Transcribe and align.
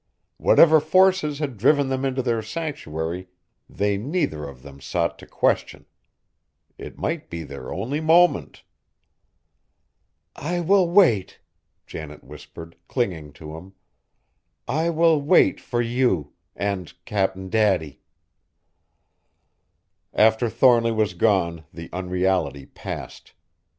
Whatever 0.37 0.79
forces 0.79 1.37
had 1.37 1.57
driven 1.57 1.89
them 1.89 2.03
into 2.03 2.23
this 2.23 2.49
sanctuary 2.49 3.27
they 3.69 3.97
neither 3.99 4.45
of 4.45 4.63
them 4.63 4.81
sought 4.81 5.19
to 5.19 5.27
question. 5.27 5.85
It 6.79 6.97
might 6.97 7.29
be 7.29 7.43
their 7.43 7.71
only 7.71 7.99
moment. 8.01 8.63
"I 10.35 10.59
will 10.59 10.89
wait," 10.89 11.39
Janet 11.85 12.23
whispered, 12.23 12.77
clinging 12.87 13.31
to 13.33 13.55
him, 13.55 13.73
"I 14.67 14.89
will 14.89 15.21
wait 15.21 15.59
for 15.61 15.83
you 15.83 16.33
and 16.55 16.91
Cap'n 17.05 17.51
Daddy!" 17.51 18.01
After 20.15 20.49
Thornly 20.49 20.91
was 20.91 21.13
gone 21.13 21.65
the 21.71 21.91
unreality 21.93 22.65
passed. 22.65 23.33